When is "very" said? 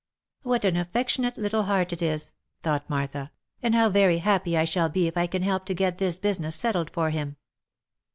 3.91-4.17